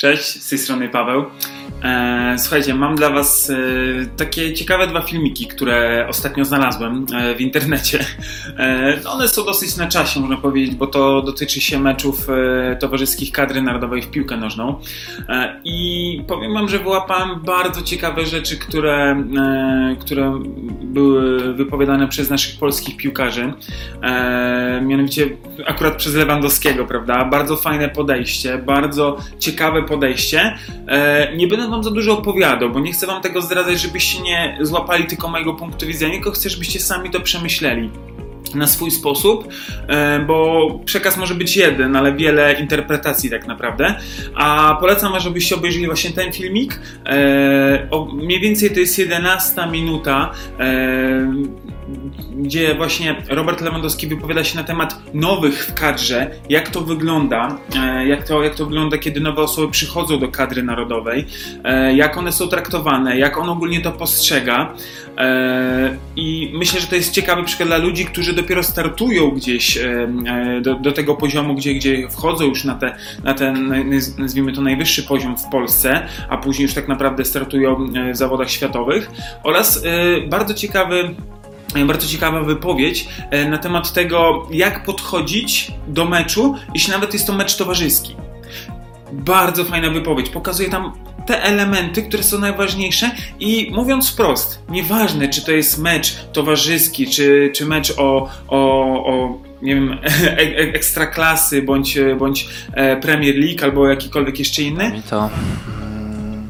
Cześć, 0.00 0.42
z 0.42 0.48
tej 0.48 0.58
strony 0.58 0.88
Paweł. 0.88 1.24
E, 1.82 2.34
słuchajcie, 2.38 2.74
mam 2.74 2.94
dla 2.96 3.10
Was 3.10 3.50
e, 3.50 3.56
takie 4.16 4.52
ciekawe 4.54 4.86
dwa 4.86 5.02
filmiki, 5.02 5.46
które 5.46 6.06
ostatnio 6.08 6.44
znalazłem 6.44 7.06
e, 7.14 7.34
w 7.34 7.40
internecie. 7.40 8.04
One 9.06 9.28
są 9.28 9.44
dosyć 9.44 9.76
na 9.76 9.86
czasie, 9.86 10.20
można 10.20 10.36
powiedzieć, 10.36 10.74
bo 10.74 10.86
to 10.86 11.22
dotyczy 11.22 11.60
się 11.60 11.78
meczów 11.78 12.26
towarzyskich 12.80 13.32
kadry 13.32 13.62
narodowej 13.62 14.02
w 14.02 14.10
piłkę 14.10 14.36
nożną. 14.36 14.80
I 15.64 16.22
powiem 16.28 16.54
Wam, 16.54 16.68
że 16.68 16.78
wyłapałem 16.78 17.40
bardzo 17.40 17.82
ciekawe 17.82 18.26
rzeczy, 18.26 18.56
które, 18.58 19.24
które 20.00 20.40
były 20.82 21.54
wypowiadane 21.54 22.08
przez 22.08 22.30
naszych 22.30 22.58
polskich 22.58 22.96
piłkarzy. 22.96 23.52
Mianowicie 24.82 25.28
akurat 25.66 25.96
przez 25.96 26.14
Lewandowskiego, 26.14 26.86
prawda? 26.86 27.24
Bardzo 27.24 27.56
fajne 27.56 27.88
podejście, 27.88 28.58
bardzo 28.58 29.16
ciekawe 29.38 29.82
podejście. 29.82 30.58
Nie 31.36 31.46
będę 31.48 31.69
wam 31.70 31.84
za 31.84 31.90
dużo 31.90 32.18
opowiadał, 32.18 32.70
bo 32.70 32.80
nie 32.80 32.92
chcę 32.92 33.06
wam 33.06 33.22
tego 33.22 33.42
zdradzać, 33.42 33.80
żebyście 33.80 34.22
nie 34.22 34.58
złapali 34.60 35.04
tylko 35.04 35.28
mojego 35.28 35.54
punktu 35.54 35.86
widzenia, 35.86 36.12
tylko 36.12 36.30
chcę, 36.30 36.50
żebyście 36.50 36.80
sami 36.80 37.10
to 37.10 37.20
przemyśleli 37.20 37.90
na 38.54 38.66
swój 38.66 38.90
sposób, 38.90 39.48
e, 39.88 40.18
bo 40.18 40.68
przekaz 40.84 41.16
może 41.16 41.34
być 41.34 41.56
jeden, 41.56 41.96
ale 41.96 42.12
wiele 42.12 42.60
interpretacji 42.60 43.30
tak 43.30 43.46
naprawdę. 43.46 43.94
A 44.34 44.76
polecam 44.80 45.20
żebyście 45.20 45.54
obejrzeli 45.54 45.86
właśnie 45.86 46.10
ten 46.10 46.32
filmik. 46.32 46.80
E, 47.06 47.88
mniej 48.14 48.40
więcej 48.40 48.70
to 48.70 48.80
jest 48.80 48.98
11 48.98 49.66
minuta, 49.66 50.30
e, 50.60 51.32
gdzie 52.36 52.74
właśnie 52.74 53.22
Robert 53.28 53.60
Lewandowski 53.60 54.06
wypowiada 54.06 54.44
się 54.44 54.56
na 54.56 54.64
temat 54.64 55.14
nowych 55.14 55.66
w 55.66 55.74
kadrze, 55.74 56.30
jak 56.48 56.68
to 56.68 56.80
wygląda, 56.80 57.58
e, 57.76 58.06
jak 58.06 58.28
to, 58.28 58.42
jak 58.42 58.54
to 58.54 58.64
wygląda, 58.64 58.98
kiedy 58.98 59.20
nowe 59.20 59.42
osoby 59.42 59.72
przychodzą 59.72 60.18
do 60.18 60.28
kadry 60.28 60.62
narodowej, 60.62 61.26
e, 61.64 61.96
jak 61.96 62.16
one 62.16 62.32
są 62.32 62.48
traktowane, 62.48 63.18
jak 63.18 63.38
on 63.38 63.48
ogólnie 63.48 63.80
to 63.80 63.92
postrzega. 63.92 64.74
E, 65.18 65.96
I 66.16 66.50
myślę, 66.54 66.80
że 66.80 66.86
to 66.86 66.96
jest 66.96 67.12
ciekawy 67.12 67.44
przykład 67.44 67.68
dla 67.68 67.78
ludzi, 67.78 68.04
którzy 68.04 68.32
dopiero 68.32 68.62
startują 68.62 69.30
gdzieś 69.30 69.78
do, 70.62 70.74
do 70.74 70.92
tego 70.92 71.14
poziomu, 71.14 71.54
gdzie, 71.54 71.74
gdzie 71.74 72.08
wchodzą 72.08 72.44
już 72.44 72.64
na, 72.64 72.74
te, 72.74 72.96
na 73.24 73.34
ten, 73.34 73.68
naz- 73.90 74.18
nazwijmy 74.18 74.52
to, 74.52 74.60
najwyższy 74.60 75.02
poziom 75.02 75.36
w 75.38 75.44
Polsce, 75.44 76.06
a 76.28 76.36
później 76.36 76.62
już 76.62 76.74
tak 76.74 76.88
naprawdę 76.88 77.24
startują 77.24 77.86
w 78.12 78.16
zawodach 78.16 78.50
światowych. 78.50 79.10
Oraz 79.42 79.84
bardzo 80.28 80.54
ciekawy 80.54 81.14
bardzo 81.86 82.08
ciekawa 82.08 82.42
wypowiedź 82.42 83.08
e, 83.30 83.48
na 83.48 83.58
temat 83.58 83.92
tego, 83.92 84.48
jak 84.50 84.84
podchodzić 84.84 85.72
do 85.88 86.04
meczu, 86.04 86.54
jeśli 86.74 86.92
nawet 86.92 87.12
jest 87.12 87.26
to 87.26 87.32
mecz 87.32 87.56
towarzyski. 87.56 88.16
Bardzo 89.12 89.64
fajna 89.64 89.90
wypowiedź. 89.90 90.28
Pokazuje 90.28 90.68
tam 90.68 90.92
te 91.26 91.42
elementy, 91.42 92.02
które 92.02 92.22
są 92.22 92.38
najważniejsze 92.38 93.10
i 93.40 93.70
mówiąc 93.74 94.10
wprost, 94.10 94.62
nieważne 94.68 95.28
czy 95.28 95.44
to 95.44 95.52
jest 95.52 95.78
mecz 95.78 96.16
towarzyski, 96.32 97.06
czy, 97.06 97.50
czy 97.54 97.66
mecz 97.66 97.94
o, 97.98 98.28
o, 98.48 98.58
o 99.06 99.38
nie 99.62 99.74
wiem, 99.74 99.92
e- 100.02 100.38
e- 100.38 100.74
ekstraklasy, 100.74 101.62
bądź, 101.62 101.98
bądź 102.18 102.48
e, 102.72 102.96
Premier 102.96 103.36
League 103.36 103.64
albo 103.64 103.88
jakikolwiek 103.88 104.38
jeszcze 104.38 104.62
inny, 104.62 105.02
to 105.10 105.30
mm, 105.82 106.48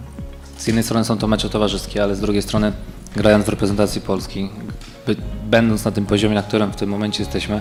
z 0.58 0.66
jednej 0.66 0.84
strony 0.84 1.04
są 1.04 1.18
to 1.18 1.26
mecze 1.26 1.50
towarzyskie, 1.50 2.02
ale 2.02 2.16
z 2.16 2.20
drugiej 2.20 2.42
strony 2.42 2.72
grając 3.16 3.46
w 3.46 3.48
reprezentacji 3.48 4.00
Polski, 4.00 4.48
będąc 5.44 5.84
na 5.84 5.90
tym 5.90 6.06
poziomie, 6.06 6.34
na 6.34 6.42
którym 6.42 6.72
w 6.72 6.76
tym 6.76 6.90
momencie 6.90 7.22
jesteśmy, 7.22 7.60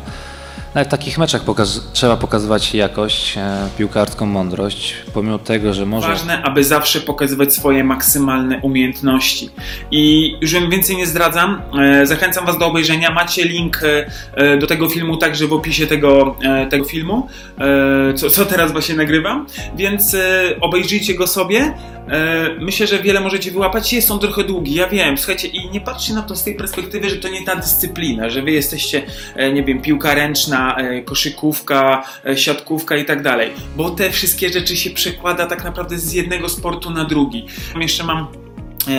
nawet 0.75 0.89
w 0.89 0.91
takich 0.91 1.17
meczach 1.17 1.43
pokaz 1.43 1.81
trzeba 1.93 2.17
pokazywać 2.17 2.75
jakość, 2.75 3.37
e, 3.37 3.69
piłkarską 3.77 4.25
mądrość, 4.25 4.95
pomimo 5.13 5.39
tego, 5.39 5.73
że 5.73 5.85
może... 5.85 6.07
Ważne, 6.07 6.41
aby 6.41 6.63
zawsze 6.63 7.01
pokazywać 7.01 7.53
swoje 7.53 7.83
maksymalne 7.83 8.59
umiejętności. 8.61 9.49
I 9.91 10.35
już 10.41 10.53
więcej 10.53 10.97
nie 10.97 11.07
zdradzam, 11.07 11.61
e, 11.79 12.05
zachęcam 12.05 12.45
Was 12.45 12.57
do 12.57 12.65
obejrzenia. 12.65 13.11
Macie 13.11 13.45
link 13.45 13.83
e, 13.83 14.11
e, 14.33 14.57
do 14.57 14.67
tego 14.67 14.89
filmu 14.89 15.17
także 15.17 15.47
w 15.47 15.53
opisie 15.53 15.87
tego, 15.87 16.35
e, 16.43 16.67
tego 16.67 16.85
filmu, 16.85 17.27
e, 17.59 18.13
co, 18.13 18.29
co 18.29 18.45
teraz 18.45 18.71
właśnie 18.71 18.95
nagrywam, 18.95 19.45
więc 19.75 20.15
obejrzyjcie 20.61 21.15
go 21.15 21.27
sobie. 21.27 21.73
E, 22.09 22.49
Myślę, 22.59 22.87
że 22.87 22.99
wiele 22.99 23.19
możecie 23.19 23.51
wyłapać. 23.51 23.93
Jest 23.93 24.11
on 24.11 24.19
trochę 24.19 24.43
długi, 24.43 24.73
ja 24.73 24.89
wiem. 24.89 25.17
Słuchajcie, 25.17 25.47
i 25.47 25.69
nie 25.69 25.81
patrzcie 25.81 26.13
na 26.13 26.21
to 26.21 26.35
z 26.35 26.43
tej 26.43 26.55
perspektywy, 26.55 27.09
że 27.09 27.15
to 27.15 27.29
nie 27.29 27.45
ta 27.45 27.55
dyscyplina, 27.55 28.29
że 28.29 28.41
Wy 28.41 28.51
jesteście, 28.51 29.01
e, 29.35 29.53
nie 29.53 29.63
wiem, 29.63 29.81
piłka 29.81 30.15
ręczna, 30.15 30.75
e, 30.77 31.01
koszykówka, 31.01 32.03
siatkówka 32.35 32.97
i 32.97 33.05
tak 33.05 33.23
dalej. 33.23 33.51
Bo 33.75 33.89
te 33.89 34.09
wszystkie 34.11 34.49
rzeczy 34.49 34.77
się 34.77 34.89
przekłada 34.89 35.45
tak 35.45 35.63
naprawdę 35.63 35.97
z 35.97 36.13
jednego 36.13 36.49
sportu 36.49 36.89
na 36.89 37.05
drugi. 37.05 37.45
Jeszcze 37.79 38.03
mam 38.03 38.27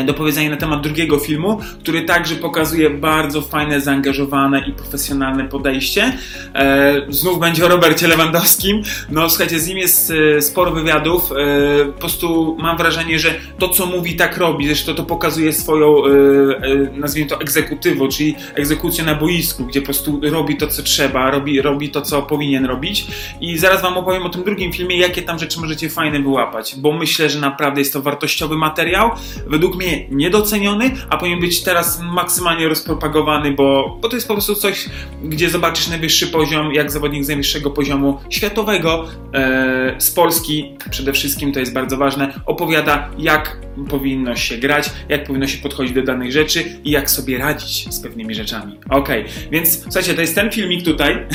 do 0.07 0.15
powiedzenia 0.15 0.51
na 0.51 0.57
temat 0.57 0.81
drugiego 0.83 1.19
filmu, 1.19 1.61
który 1.81 2.03
także 2.03 2.35
pokazuje 2.35 2.91
bardzo 2.91 3.43
fajne, 3.43 3.81
zaangażowane 3.81 4.69
i 4.69 4.73
profesjonalne 4.73 5.49
podejście. 5.49 6.13
E, 6.55 7.03
znów 7.09 7.41
będzie 7.41 7.67
o 7.67 7.69
Robercie 7.69 8.09
Lewandowskim. 8.09 8.83
No 9.11 9.29
słuchajcie, 9.29 9.61
z 9.61 9.69
nim 9.69 9.79
jest 9.79 10.13
e, 10.37 10.43
sporo 10.43 10.71
wywiadów. 10.71 11.33
E, 11.33 11.85
po 11.87 11.93
prostu 11.93 12.57
mam 12.61 12.77
wrażenie, 12.77 13.19
że 13.19 13.35
to 13.59 13.69
co 13.69 13.87
mówi 13.87 14.17
tak 14.17 14.37
robi. 14.37 14.67
Zresztą 14.67 14.95
to 14.95 15.05
pokazuje 15.05 15.53
swoją, 15.53 16.05
e, 16.05 16.09
e, 16.09 16.99
nazwijmy 16.99 17.31
to 17.31 17.41
egzekutywą, 17.41 18.09
czyli 18.09 18.35
egzekucję 18.55 19.05
na 19.05 19.15
boisku, 19.15 19.65
gdzie 19.65 19.81
po 19.81 19.85
prostu 19.85 20.21
robi 20.23 20.57
to 20.57 20.67
co 20.67 20.83
trzeba, 20.83 21.31
robi, 21.31 21.63
robi 21.63 21.91
to 21.91 22.03
co 22.03 22.23
powinien 22.23 22.65
robić. 22.65 23.07
I 23.41 23.59
zaraz 23.59 23.83
wam 23.83 23.97
opowiem 23.97 24.23
o 24.23 24.29
tym 24.29 24.45
drugim 24.45 24.73
filmie, 24.73 24.99
jakie 24.99 25.23
tam 25.23 25.39
rzeczy 25.39 25.61
możecie 25.61 25.91
fajne 25.91 26.21
wyłapać, 26.21 26.75
bo 26.79 26.93
myślę, 26.93 27.31
że 27.31 27.41
naprawdę 27.41 27.81
jest 27.81 27.93
to 27.93 28.03
wartościowy 28.03 28.57
materiał. 28.57 29.11
Według 29.47 29.70
mnie 29.77 30.07
niedoceniony, 30.11 30.91
a 31.09 31.17
powinien 31.17 31.41
być 31.41 31.63
teraz 31.63 32.01
maksymalnie 32.01 32.69
rozpropagowany, 32.69 33.53
bo, 33.53 33.99
bo 34.01 34.09
to 34.09 34.17
jest 34.17 34.29
po 34.29 34.35
prostu 34.35 34.55
coś, 34.55 34.89
gdzie 35.25 35.51
zobaczysz 35.51 35.89
najwyższy 35.89 36.27
poziom, 36.27 36.75
jak 36.75 36.91
zawodnik 36.91 37.25
z 37.25 37.29
najwyższego 37.29 37.71
poziomu 37.71 38.21
światowego 38.31 39.09
e, 39.35 39.95
z 39.99 40.11
Polski, 40.11 40.77
przede 40.91 41.13
wszystkim 41.13 41.53
to 41.53 41.61
jest 41.61 41.73
bardzo 41.73 41.97
ważne, 41.97 42.41
opowiada 42.47 43.11
jak 43.19 43.61
powinno 43.89 44.37
się 44.37 44.59
grać, 44.59 44.91
jak 45.09 45.25
powinno 45.25 45.47
się 45.47 45.59
podchodzić 45.59 45.93
do 45.93 46.03
danych 46.03 46.33
rzeczy 46.33 46.65
i 46.85 46.91
jak 46.91 47.11
sobie 47.11 47.39
radzić 47.39 47.95
z 47.95 48.01
pewnymi 48.01 48.35
rzeczami. 48.35 48.79
Okej, 48.91 49.25
więc 49.51 49.83
słuchajcie, 49.83 50.15
to 50.15 50.21
jest 50.21 50.35
ten 50.35 50.51
filmik 50.51 50.85
tutaj. 50.85 51.17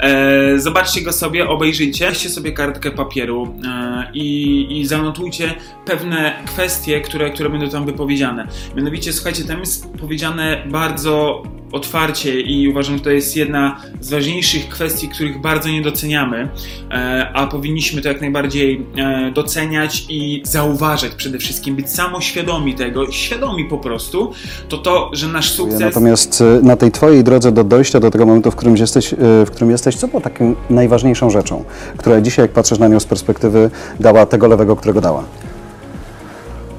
e, 0.00 0.58
zobaczcie 0.58 1.02
go 1.02 1.12
sobie, 1.12 1.48
obejrzyjcie, 1.48 2.08
weźcie 2.18 2.30
sobie 2.30 2.52
kartkę 2.52 2.90
papieru 2.90 3.54
e, 3.66 4.10
i, 4.14 4.66
i 4.80 4.86
zanotujcie 4.86 5.54
pewne 5.84 6.42
kwestie, 6.46 7.00
które, 7.00 7.17
które 7.26 7.50
będą 7.50 7.68
tam 7.68 7.86
wypowiedziane. 7.86 8.46
Mianowicie, 8.76 9.12
słuchajcie, 9.12 9.44
tam 9.44 9.60
jest 9.60 9.92
powiedziane 9.92 10.62
bardzo 10.70 11.42
otwarcie 11.72 12.40
i 12.40 12.68
uważam, 12.68 12.98
że 12.98 13.04
to 13.04 13.10
jest 13.10 13.36
jedna 13.36 13.80
z 14.00 14.10
ważniejszych 14.10 14.68
kwestii, 14.68 15.08
których 15.08 15.40
bardzo 15.40 15.68
nie 15.68 15.82
doceniamy, 15.82 16.48
e, 16.90 17.30
a 17.34 17.46
powinniśmy 17.46 18.02
to 18.02 18.08
jak 18.08 18.20
najbardziej 18.20 18.86
e, 18.96 19.32
doceniać 19.32 20.06
i 20.08 20.42
zauważać 20.44 21.14
przede 21.14 21.38
wszystkim, 21.38 21.76
być 21.76 21.90
samoświadomi 21.90 22.74
tego, 22.74 23.12
świadomi 23.12 23.64
po 23.64 23.78
prostu, 23.78 24.32
to 24.68 24.78
to, 24.78 25.10
że 25.12 25.28
nasz 25.28 25.52
sukces... 25.52 25.80
Natomiast 25.80 26.40
y, 26.40 26.44
na 26.62 26.76
tej 26.76 26.90
Twojej 26.90 27.24
drodze 27.24 27.52
do 27.52 27.64
dojścia 27.64 28.00
do 28.00 28.10
tego 28.10 28.26
momentu, 28.26 28.50
w 28.50 28.56
którym 28.56 28.76
jesteś, 28.76 29.14
w 29.18 29.50
którym 29.50 29.70
jesteś 29.70 29.96
co 29.96 30.08
było 30.08 30.20
taką 30.20 30.54
najważniejszą 30.70 31.30
rzeczą, 31.30 31.64
która 31.96 32.20
dzisiaj, 32.20 32.44
jak 32.44 32.52
patrzysz 32.52 32.78
na 32.78 32.88
nią 32.88 33.00
z 33.00 33.04
perspektywy, 33.04 33.70
dała 34.00 34.26
tego 34.26 34.48
lewego, 34.48 34.76
którego 34.76 35.00
dała? 35.00 35.24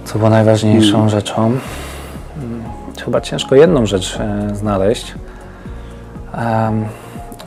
Co 0.09 0.17
było 0.19 0.29
najważniejszą 0.29 1.09
rzeczą? 1.09 1.45
Mm, 1.45 1.59
Chyba 3.05 3.21
ciężko 3.21 3.55
jedną 3.55 3.85
rzecz 3.85 4.19
e, 4.19 4.55
znaleźć. 4.55 5.13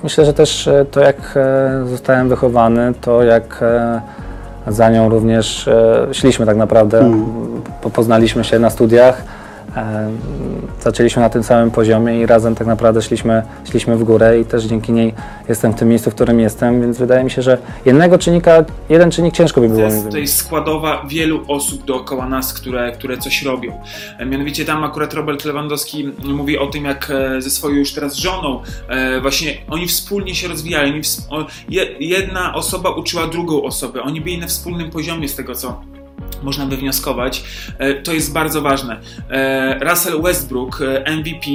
Myślę, 0.03 0.25
że 0.25 0.33
też 0.35 0.69
e, 0.69 0.85
to, 0.85 1.01
jak 1.01 1.17
e, 1.37 1.87
zostałem 1.87 2.29
wychowany, 2.29 2.95
to 3.01 3.23
jak 3.23 3.65
za 4.67 4.91
nią 4.91 5.09
również 5.09 5.69
szliśmy 6.13 6.47
tak 6.47 6.57
naprawdę. 6.57 7.11
Po- 7.83 7.91
Poznaliśmy 7.91 8.45
się 8.45 8.59
na 8.59 8.71
studiach, 8.71 9.23
zaczęliśmy 10.83 11.23
na 11.23 11.29
tym 11.29 11.43
samym 11.43 11.71
poziomie 11.71 12.21
i 12.21 12.27
razem 12.27 12.55
tak 12.55 12.67
naprawdę 12.67 13.03
szliśmy, 13.03 13.43
szliśmy 13.71 13.97
w 13.97 14.05
górę 14.05 14.41
i 14.41 14.45
też 14.45 14.65
dzięki 14.65 14.93
niej 14.93 15.15
jestem 15.49 15.73
w 15.73 15.77
tym 15.77 15.89
miejscu, 15.89 16.11
w 16.11 16.15
którym 16.15 16.41
jestem, 16.41 16.81
więc 16.81 16.99
wydaje 16.99 17.25
mi 17.25 17.31
się, 17.31 17.43
że 17.43 17.59
jednego 17.85 18.19
czynnika, 18.19 18.65
jeden 18.89 19.11
czynnik 19.11 19.35
ciężko 19.35 19.61
by 19.61 19.69
było 19.69 19.81
To 19.81 19.87
jest, 19.87 20.11
to 20.11 20.19
jest 20.19 20.37
składowa 20.37 21.05
wielu 21.09 21.45
osób 21.49 21.85
dookoła 21.85 22.29
nas, 22.29 22.55
które, 22.55 22.93
które 22.93 23.19
coś 23.19 23.43
robią. 23.43 23.81
E, 24.19 24.27
Mianowicie 24.27 24.65
tam 24.65 24.85
akurat 24.85 25.15
Robert 25.15 25.45
Lewandowski 25.45 26.13
mówi 26.25 26.59
o 26.59 26.67
tym, 26.67 26.85
jak 26.85 27.11
e, 27.11 27.41
ze 27.41 27.51
swoją 27.51 27.77
już 27.77 27.93
teraz 27.93 28.17
żoną, 28.17 28.63
e, 28.89 29.21
właśnie 29.21 29.55
oni 29.71 29.87
wspólnie 29.87 30.35
się 30.35 30.49
rozwijali. 30.49 31.03
Jedna 32.01 32.55
osoba 32.55 32.91
uczyła 32.91 33.27
drugą 33.27 33.63
osobę. 33.63 34.03
Oni 34.03 34.21
byli 34.21 34.39
na 34.39 34.47
wspólnym 34.47 34.91
poziomie 34.91 35.29
z 35.29 35.37
tego, 35.37 35.55
co 35.55 35.92
można 36.43 36.67
wywnioskować, 36.67 37.45
e, 37.79 37.95
to 37.95 38.13
jest 38.13 38.33
bardzo 38.33 38.63
ważne. 38.63 39.01
E, 39.31 39.79
Russell 39.91 40.23
Westbrook, 40.23 40.81
e, 40.83 41.17
MVP 41.17 41.47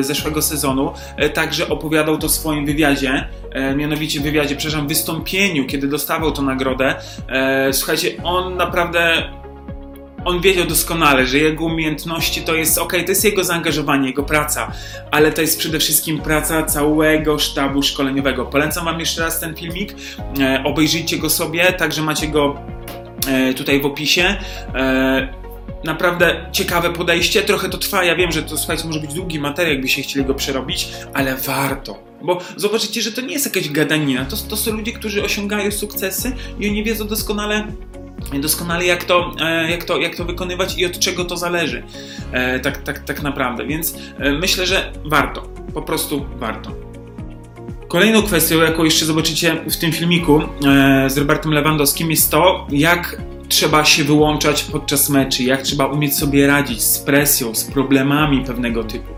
zeszłego 0.00 0.42
sezonu, 0.42 0.92
także 1.34 1.68
opowiadał 1.68 2.18
to 2.18 2.28
w 2.28 2.30
swoim 2.30 2.66
wywiadzie, 2.66 3.28
mianowicie 3.76 4.20
wywiadzie, 4.20 4.56
przepraszam, 4.56 4.88
wystąpieniu, 4.88 5.66
kiedy 5.66 5.88
dostawał 5.88 6.32
tę 6.32 6.42
nagrodę. 6.42 6.94
Słuchajcie, 7.72 8.22
on 8.22 8.56
naprawdę 8.56 9.22
on 10.24 10.40
wiedział 10.40 10.66
doskonale, 10.66 11.26
że 11.26 11.38
jego 11.38 11.64
umiejętności 11.64 12.42
to 12.42 12.54
jest, 12.54 12.78
ok, 12.78 12.92
to 12.92 13.10
jest 13.10 13.24
jego 13.24 13.44
zaangażowanie, 13.44 14.08
jego 14.08 14.22
praca, 14.22 14.72
ale 15.10 15.32
to 15.32 15.40
jest 15.40 15.58
przede 15.58 15.78
wszystkim 15.78 16.18
praca 16.18 16.62
całego 16.62 17.38
sztabu 17.38 17.82
szkoleniowego. 17.82 18.46
Polecam 18.46 18.84
Wam 18.84 19.00
jeszcze 19.00 19.20
raz 19.20 19.40
ten 19.40 19.56
filmik, 19.56 19.94
obejrzyjcie 20.64 21.18
go 21.18 21.30
sobie, 21.30 21.72
także 21.72 22.02
macie 22.02 22.28
go 22.28 22.56
tutaj 23.56 23.80
w 23.80 23.86
opisie. 23.86 24.36
E, 24.74 25.42
naprawdę 25.84 26.46
ciekawe 26.52 26.92
podejście, 26.92 27.42
trochę 27.42 27.68
to 27.68 27.78
trwa, 27.78 28.04
ja 28.04 28.16
wiem, 28.16 28.32
że 28.32 28.42
to 28.42 28.56
słuchajcie, 28.58 28.84
może 28.86 29.00
być 29.00 29.14
długi 29.14 29.40
materiał, 29.40 29.72
jakbyście 29.72 30.02
chcieli 30.02 30.24
go 30.24 30.34
przerobić, 30.34 30.88
ale 31.14 31.36
warto. 31.36 31.98
Bo 32.22 32.38
zobaczycie, 32.56 33.02
że 33.02 33.12
to 33.12 33.20
nie 33.20 33.32
jest 33.32 33.46
jakaś 33.46 33.70
gadanina, 33.70 34.24
to, 34.24 34.36
to 34.36 34.56
są 34.56 34.72
ludzie, 34.72 34.92
którzy 34.92 35.24
osiągają 35.24 35.70
sukcesy 35.70 36.32
i 36.58 36.68
oni 36.68 36.84
wiedzą 36.84 37.06
doskonale, 37.06 37.66
doskonale 38.40 38.84
jak 38.84 39.04
to, 39.04 39.34
e, 39.40 39.70
jak, 39.70 39.84
to, 39.84 39.98
jak 39.98 40.16
to 40.16 40.24
wykonywać 40.24 40.78
i 40.78 40.86
od 40.86 40.98
czego 40.98 41.24
to 41.24 41.36
zależy. 41.36 41.82
E, 42.32 42.60
tak, 42.60 42.82
tak, 42.82 42.98
tak 42.98 43.22
naprawdę. 43.22 43.66
Więc 43.66 43.94
e, 44.18 44.32
myślę, 44.32 44.66
że 44.66 44.92
warto. 45.04 45.42
Po 45.74 45.82
prostu 45.82 46.26
warto. 46.36 46.91
Kolejną 47.92 48.22
kwestią, 48.22 48.60
jaką 48.60 48.84
jeszcze 48.84 49.04
zobaczycie 49.04 49.56
w 49.70 49.76
tym 49.76 49.92
filmiku 49.92 50.40
e, 50.40 51.10
z 51.10 51.18
Robertem 51.18 51.52
Lewandowskim, 51.52 52.10
jest 52.10 52.30
to, 52.30 52.66
jak 52.70 53.22
trzeba 53.48 53.84
się 53.84 54.04
wyłączać 54.04 54.62
podczas 54.62 55.10
meczy, 55.10 55.42
jak 55.42 55.62
trzeba 55.62 55.86
umieć 55.86 56.16
sobie 56.16 56.46
radzić 56.46 56.82
z 56.82 56.98
presją, 56.98 57.54
z 57.54 57.64
problemami 57.64 58.44
pewnego 58.44 58.84
typu. 58.84 59.12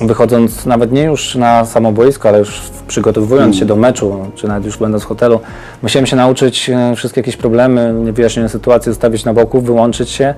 wychodząc 0.00 0.66
nawet 0.66 0.92
nie 0.92 1.02
już 1.02 1.34
na 1.34 1.64
samo 1.64 1.92
boisko, 1.92 2.28
ale 2.28 2.38
już 2.38 2.60
przygotowując 2.88 3.56
się 3.56 3.64
do 3.64 3.76
meczu, 3.76 4.26
czy 4.34 4.48
nawet 4.48 4.64
już 4.64 4.76
będąc 4.76 5.02
w 5.02 5.06
hotelu, 5.06 5.40
musiałem 5.82 6.06
się 6.06 6.16
nauczyć 6.16 6.70
e, 6.70 6.96
wszystkie 6.96 7.20
jakieś 7.20 7.36
problemy, 7.36 7.94
niewyjaśnione 8.04 8.48
sytuacje 8.48 8.92
zostawić 8.92 9.24
na 9.24 9.34
boku, 9.34 9.60
wyłączyć 9.60 10.10
się 10.10 10.34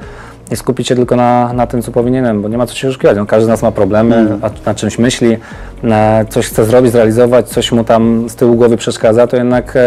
i 0.51 0.57
skupić 0.57 0.89
się 0.89 0.95
tylko 0.95 1.17
na, 1.17 1.53
na 1.53 1.67
tym, 1.67 1.83
co 1.83 1.93
powinienem, 1.93 2.43
bo 2.43 2.49
nie 2.49 2.59
ma 2.59 2.67
co 2.67 2.75
się 2.75 2.89
oszukiwać. 2.89 3.17
No, 3.17 3.27
każdy 3.27 3.47
z 3.47 3.49
nas 3.49 3.63
ma 3.63 3.73
problemy, 3.73 4.39
a 4.43 4.51
nad 4.67 4.77
czymś 4.77 4.99
myśli, 4.99 5.37
na 5.83 6.25
coś 6.29 6.47
chce 6.47 6.65
zrobić, 6.65 6.93
zrealizować, 6.93 7.49
coś 7.49 7.73
mu 7.73 7.85
tam 7.85 8.29
z 8.29 8.35
tyłu 8.35 8.55
głowy 8.55 8.77
przeszkadza, 8.77 9.27
to 9.27 9.37
jednak 9.37 9.77
e, 9.77 9.81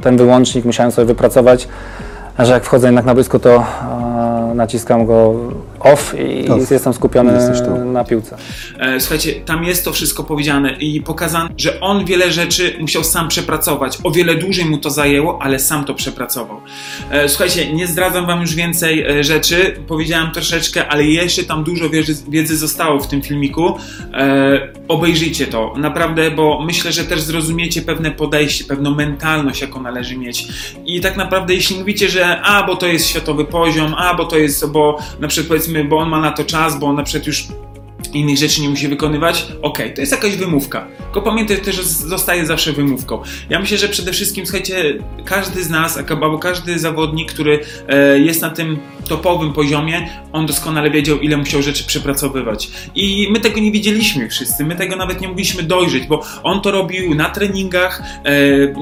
ten 0.00 0.16
wyłącznik 0.16 0.64
musiałem 0.64 0.92
sobie 0.92 1.06
wypracować, 1.06 1.68
że 2.38 2.52
jak 2.52 2.64
wchodzę 2.64 2.86
jednak 2.86 3.04
na 3.04 3.14
boisko, 3.14 3.38
to 3.38 3.64
e, 4.50 4.54
naciskam 4.54 5.06
go 5.06 5.34
off 5.84 6.14
i 6.18 6.48
Off. 6.48 6.70
jestem 6.70 6.92
skupiony 6.94 7.32
Jesteś 7.32 7.60
tu. 7.60 7.84
na 7.84 8.04
piłce. 8.04 8.36
E, 8.78 9.00
Słuchajcie, 9.00 9.32
tam 9.32 9.64
jest 9.64 9.84
to 9.84 9.92
wszystko 9.92 10.24
powiedziane 10.24 10.72
i 10.72 11.00
pokazane, 11.00 11.48
że 11.56 11.80
on 11.80 12.04
wiele 12.04 12.32
rzeczy 12.32 12.76
musiał 12.80 13.04
sam 13.04 13.28
przepracować. 13.28 13.98
O 14.04 14.10
wiele 14.10 14.34
dłużej 14.34 14.64
mu 14.64 14.78
to 14.78 14.90
zajęło, 14.90 15.42
ale 15.42 15.58
sam 15.58 15.84
to 15.84 15.94
przepracował. 15.94 16.60
E, 17.10 17.28
Słuchajcie, 17.28 17.72
nie 17.72 17.86
zdradzam 17.86 18.26
wam 18.26 18.40
już 18.40 18.54
więcej 18.54 19.02
e, 19.06 19.24
rzeczy, 19.24 19.76
powiedziałem 19.88 20.30
troszeczkę, 20.30 20.88
ale 20.88 21.04
jeszcze 21.04 21.44
tam 21.44 21.64
dużo 21.64 21.90
wiedzy, 21.90 22.14
wiedzy 22.28 22.56
zostało 22.56 23.00
w 23.00 23.06
tym 23.08 23.22
filmiku. 23.22 23.76
Obejrzyjcie 24.88 25.46
to, 25.46 25.74
naprawdę, 25.76 26.30
bo 26.30 26.62
myślę, 26.66 26.92
że 26.92 27.04
też 27.04 27.20
zrozumiecie 27.20 27.82
pewne 27.82 28.10
podejście, 28.10 28.64
pewną 28.64 28.94
mentalność, 28.94 29.60
jaką 29.60 29.82
należy 29.82 30.16
mieć. 30.18 30.46
I 30.86 31.00
tak 31.00 31.16
naprawdę, 31.16 31.54
jeśli 31.54 31.78
mówicie, 31.78 32.08
że 32.08 32.40
a, 32.40 32.66
bo 32.66 32.76
to 32.76 32.86
jest 32.86 33.06
światowy 33.06 33.44
poziom, 33.44 33.94
a, 33.98 34.14
bo 34.14 34.24
to 34.24 34.38
jest, 34.38 34.66
bo 34.70 34.98
na 35.20 35.28
przykład 35.28 35.48
powiedzmy, 35.48 35.71
bo 35.88 35.98
on 35.98 36.08
ma 36.08 36.20
na 36.20 36.30
to 36.30 36.44
czas, 36.44 36.78
bo 36.78 36.86
on 36.86 36.96
na 36.96 37.02
przykład 37.02 37.26
już 37.26 37.46
innych 38.12 38.38
rzeczy 38.38 38.60
nie 38.60 38.68
musi 38.68 38.88
wykonywać, 38.88 39.46
okej, 39.62 39.94
to 39.94 40.00
jest 40.00 40.12
jakaś 40.12 40.36
wymówka. 40.36 40.86
Tylko 40.98 41.22
pamiętaj 41.22 41.60
też, 41.60 41.76
że 41.76 41.82
zostaje 41.82 42.46
zawsze 42.46 42.72
wymówką. 42.72 43.22
Ja 43.50 43.60
myślę, 43.60 43.78
że 43.78 43.88
przede 43.88 44.12
wszystkim, 44.12 44.46
słuchajcie, 44.46 44.98
każdy 45.24 45.64
z 45.64 45.70
nas, 45.70 45.98
albo 46.10 46.38
każdy 46.38 46.78
zawodnik, 46.78 47.32
który 47.32 47.60
e, 47.88 48.18
jest 48.18 48.42
na 48.42 48.50
tym 48.50 48.78
topowym 49.16 49.52
poziomie, 49.52 50.08
on 50.32 50.46
doskonale 50.46 50.90
wiedział, 50.90 51.18
ile 51.18 51.36
musiał 51.36 51.62
rzeczy 51.62 51.84
przepracowywać. 51.84 52.70
I 52.94 53.28
my 53.30 53.40
tego 53.40 53.60
nie 53.60 53.72
wiedzieliśmy 53.72 54.28
wszyscy, 54.28 54.64
my 54.64 54.76
tego 54.76 54.96
nawet 54.96 55.20
nie 55.20 55.28
mogliśmy 55.28 55.62
dojrzeć, 55.62 56.06
bo 56.06 56.22
on 56.42 56.60
to 56.60 56.70
robił 56.70 57.14
na 57.14 57.30
treningach, 57.30 58.02
e, 58.24 58.32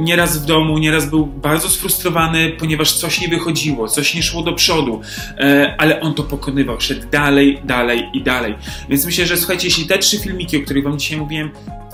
nieraz 0.00 0.38
w 0.38 0.46
domu, 0.46 0.78
nieraz 0.78 1.10
był 1.10 1.26
bardzo 1.26 1.68
sfrustrowany, 1.68 2.50
ponieważ 2.58 2.92
coś 2.92 3.20
nie 3.20 3.28
wychodziło, 3.28 3.88
coś 3.88 4.14
nie 4.14 4.22
szło 4.22 4.42
do 4.42 4.52
przodu, 4.52 5.00
e, 5.38 5.74
ale 5.78 6.00
on 6.00 6.14
to 6.14 6.22
pokonywał, 6.22 6.80
szedł 6.80 7.06
dalej, 7.10 7.60
dalej 7.64 8.08
i 8.14 8.22
dalej. 8.22 8.54
Więc 8.88 9.06
myślę, 9.06 9.26
że 9.26 9.36
słuchajcie, 9.36 9.66
jeśli 9.66 9.86
te 9.86 9.98
trzy 9.98 10.18
filmiki, 10.18 10.56
o 10.56 10.60
których 10.60 10.84
wam 10.84 10.98
dzisiaj 10.98 11.18
mówiłem, 11.18 11.50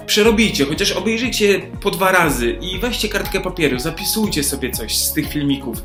przerobijcie, 0.06 0.64
chociaż 0.64 0.92
obejrzyjcie 0.92 1.60
po 1.82 1.90
dwa 1.90 2.12
razy 2.12 2.58
i 2.60 2.78
weźcie 2.78 3.08
kartkę 3.08 3.40
papieru, 3.40 3.78
zapisujcie 3.78 4.44
sobie 4.44 4.70
coś 4.70 4.96
z 4.96 5.12
tych 5.12 5.28
filmików. 5.28 5.82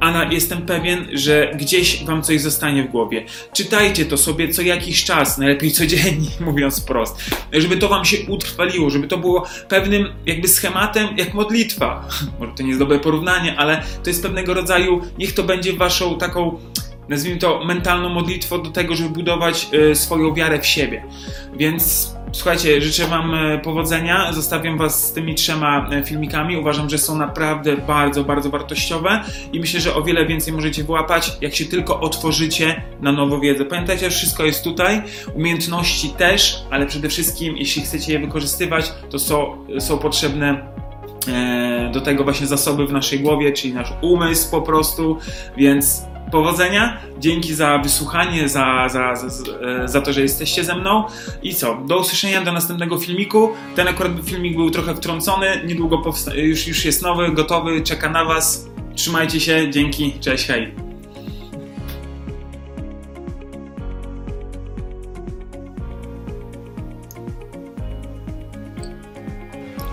Ana, 0.00 0.32
jestem 0.32 0.62
pewien, 0.62 1.06
że 1.12 1.52
gdzieś 1.54 2.04
wam 2.04 2.22
coś 2.22 2.40
zostanie 2.40 2.82
w 2.82 2.90
głowie. 2.90 3.24
Czytajcie 3.52 4.06
to 4.06 4.16
sobie 4.16 4.48
co 4.48 4.62
jakiś 4.62 5.04
czas, 5.04 5.38
najlepiej 5.38 5.72
codziennie, 5.72 6.28
mówiąc 6.46 6.80
prost, 6.80 7.30
żeby 7.52 7.76
to 7.76 7.88
wam 7.88 8.04
się 8.04 8.16
utrwaliło, 8.28 8.90
żeby 8.90 9.08
to 9.08 9.18
było 9.18 9.46
pewnym 9.68 10.12
jakby 10.26 10.48
schematem 10.48 11.08
jak 11.16 11.34
modlitwa. 11.34 12.08
Może 12.40 12.52
to 12.52 12.62
nie 12.62 12.68
jest 12.68 12.80
dobre 12.80 12.98
porównanie, 12.98 13.56
ale 13.58 13.82
to 14.02 14.10
jest 14.10 14.22
pewnego 14.22 14.54
rodzaju, 14.54 15.00
niech 15.18 15.34
to 15.34 15.42
będzie 15.42 15.72
waszą 15.72 16.18
taką 16.18 16.58
nazwijmy 17.08 17.38
to, 17.38 17.64
mentalną 17.64 18.08
modlitwą 18.08 18.62
do 18.62 18.70
tego, 18.70 18.96
żeby 18.96 19.10
budować 19.10 19.68
e, 19.72 19.94
swoją 19.94 20.34
wiarę 20.34 20.58
w 20.58 20.66
siebie. 20.66 21.04
Więc 21.56 22.14
słuchajcie, 22.32 22.80
życzę 22.80 23.06
Wam 23.06 23.34
e, 23.34 23.58
powodzenia. 23.58 24.32
Zostawiam 24.32 24.78
Was 24.78 25.08
z 25.08 25.12
tymi 25.12 25.34
trzema 25.34 25.90
e, 25.90 26.04
filmikami. 26.04 26.56
Uważam, 26.56 26.90
że 26.90 26.98
są 26.98 27.18
naprawdę 27.18 27.76
bardzo, 27.76 28.24
bardzo 28.24 28.50
wartościowe 28.50 29.24
i 29.52 29.60
myślę, 29.60 29.80
że 29.80 29.94
o 29.94 30.02
wiele 30.02 30.26
więcej 30.26 30.52
możecie 30.52 30.84
wyłapać, 30.84 31.32
jak 31.40 31.54
się 31.54 31.64
tylko 31.64 32.00
otworzycie 32.00 32.82
na 33.00 33.12
nową 33.12 33.40
wiedzę. 33.40 33.64
Pamiętajcie, 33.64 34.10
wszystko 34.10 34.44
jest 34.44 34.64
tutaj, 34.64 35.02
umiejętności 35.34 36.10
też, 36.10 36.62
ale 36.70 36.86
przede 36.86 37.08
wszystkim, 37.08 37.56
jeśli 37.56 37.82
chcecie 37.82 38.12
je 38.12 38.18
wykorzystywać, 38.18 38.92
to 39.10 39.18
są, 39.18 39.66
są 39.78 39.98
potrzebne 39.98 40.72
e, 41.28 41.90
do 41.92 42.00
tego 42.00 42.24
właśnie 42.24 42.46
zasoby 42.46 42.86
w 42.86 42.92
naszej 42.92 43.20
głowie, 43.20 43.52
czyli 43.52 43.74
nasz 43.74 43.92
umysł 44.02 44.50
po 44.50 44.62
prostu, 44.62 45.18
więc 45.56 46.09
powodzenia, 46.32 47.00
dzięki 47.18 47.54
za 47.54 47.78
wysłuchanie, 47.78 48.48
za, 48.48 48.88
za, 48.88 49.14
za, 49.16 49.28
za- 49.88 50.00
to, 50.00 50.12
że 50.12 50.20
jesteście 50.20 50.64
ze 50.64 50.74
mną 50.76 51.04
i 51.42 51.54
co, 51.54 51.74
do 51.86 51.98
usłyszenia 51.98 52.40
do 52.42 52.52
następnego 52.52 52.98
filmiku, 52.98 53.50
ten 53.76 53.88
akurat 53.88 54.12
filmik 54.24 54.56
był 54.56 54.70
trochę 54.70 54.94
wtrącony, 54.94 55.46
niedługo 55.66 55.98
powsta- 55.98 56.34
już, 56.34 56.66
już 56.68 56.84
jest 56.84 57.02
nowy, 57.02 57.32
gotowy, 57.32 57.80
czeka 57.82 58.10
na 58.10 58.24
Was, 58.24 58.66
trzymajcie 58.94 59.40
się, 59.40 59.70
dzięki, 59.70 60.12
cześć, 60.20 60.46
hej. 60.46 60.74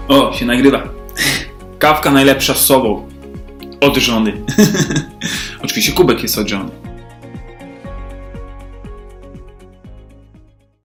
O, 0.08 0.34
się 0.34 0.46
nagrywa. 0.46 0.84
Kawka 1.80 2.12
najlepsza 2.12 2.54
z 2.54 2.66
sobą. 2.66 3.07
Od 3.82 3.98
żony. 3.98 4.34
Oczywiście 5.64 5.92
kubek 5.92 6.24
jest 6.24 6.38
od 6.38 6.48
żony. 6.50 6.87